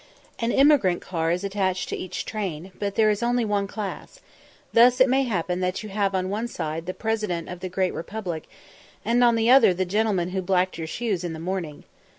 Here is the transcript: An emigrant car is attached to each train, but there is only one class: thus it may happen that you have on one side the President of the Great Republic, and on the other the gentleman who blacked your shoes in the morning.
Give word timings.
An 0.39 0.51
emigrant 0.51 0.99
car 0.99 1.29
is 1.29 1.43
attached 1.43 1.87
to 1.89 1.95
each 1.95 2.25
train, 2.25 2.71
but 2.79 2.95
there 2.95 3.11
is 3.11 3.21
only 3.21 3.45
one 3.45 3.67
class: 3.67 4.19
thus 4.73 4.99
it 4.99 5.07
may 5.07 5.25
happen 5.25 5.59
that 5.59 5.83
you 5.83 5.89
have 5.89 6.15
on 6.15 6.27
one 6.27 6.47
side 6.47 6.87
the 6.87 6.93
President 6.95 7.47
of 7.47 7.59
the 7.59 7.69
Great 7.69 7.93
Republic, 7.93 8.49
and 9.05 9.23
on 9.23 9.35
the 9.35 9.51
other 9.51 9.75
the 9.75 9.85
gentleman 9.85 10.29
who 10.29 10.41
blacked 10.41 10.79
your 10.79 10.87
shoes 10.87 11.23
in 11.23 11.33
the 11.33 11.39
morning. 11.39 11.83